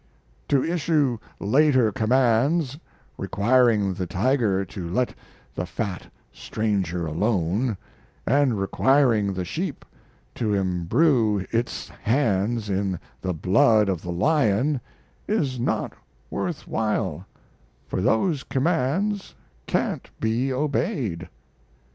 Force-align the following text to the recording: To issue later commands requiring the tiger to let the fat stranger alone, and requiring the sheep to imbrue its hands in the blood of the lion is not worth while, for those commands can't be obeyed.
To 0.47 0.65
issue 0.65 1.19
later 1.39 1.91
commands 1.91 2.79
requiring 3.19 3.93
the 3.93 4.07
tiger 4.07 4.65
to 4.65 4.89
let 4.89 5.13
the 5.53 5.67
fat 5.67 6.07
stranger 6.33 7.05
alone, 7.05 7.77
and 8.25 8.59
requiring 8.59 9.31
the 9.31 9.45
sheep 9.45 9.85
to 10.33 10.55
imbrue 10.55 11.45
its 11.51 11.89
hands 11.89 12.67
in 12.67 12.97
the 13.21 13.35
blood 13.35 13.89
of 13.89 14.01
the 14.01 14.11
lion 14.11 14.81
is 15.27 15.59
not 15.59 15.93
worth 16.31 16.67
while, 16.67 17.27
for 17.85 18.01
those 18.01 18.41
commands 18.41 19.35
can't 19.67 20.09
be 20.19 20.51
obeyed. 20.51 21.29